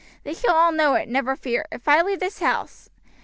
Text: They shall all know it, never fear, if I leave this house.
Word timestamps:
They 0.23 0.33
shall 0.33 0.55
all 0.55 0.71
know 0.71 0.95
it, 0.95 1.07
never 1.07 1.35
fear, 1.35 1.67
if 1.71 1.87
I 1.87 2.01
leave 2.01 2.19
this 2.21 2.39
house. 2.39 2.89